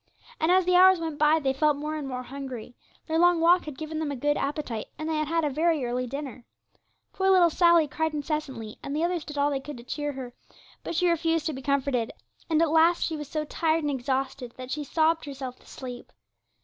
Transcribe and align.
And 0.39 0.51
as 0.51 0.65
the 0.65 0.75
hours 0.75 0.99
went 0.99 1.19
by, 1.19 1.37
they 1.39 1.53
felt 1.53 1.77
more 1.77 1.93
and 1.95 2.07
more 2.07 2.23
hungry; 2.23 2.73
their 3.05 3.19
long 3.19 3.39
walk 3.39 3.65
had 3.65 3.77
given 3.77 3.99
them 3.99 4.09
a 4.11 4.15
good 4.15 4.35
appetite, 4.35 4.87
and 4.97 5.07
they 5.07 5.17
had 5.17 5.27
had 5.27 5.43
a 5.45 5.49
very 5.51 5.85
early 5.85 6.07
dinner. 6.07 6.43
Poor 7.13 7.29
little 7.29 7.51
Sally 7.51 7.87
cried 7.87 8.15
incessantly, 8.15 8.77
and 8.81 8.95
the 8.95 9.03
others 9.03 9.23
did 9.23 9.37
all 9.37 9.51
they 9.51 9.59
could 9.59 9.77
to 9.77 9.83
cheer 9.83 10.13
her; 10.13 10.33
but 10.83 10.95
she 10.95 11.07
refused 11.07 11.45
to 11.45 11.53
be 11.53 11.61
comforted, 11.61 12.11
and 12.49 12.63
at 12.63 12.71
last 12.71 13.03
she 13.03 13.15
was 13.15 13.27
so 13.27 13.45
tired 13.45 13.83
and 13.83 13.91
exhausted 13.91 14.53
that 14.57 14.71
she 14.71 14.83
sobbed 14.83 15.25
herself 15.25 15.59
to 15.59 15.67
sleep. 15.67 16.11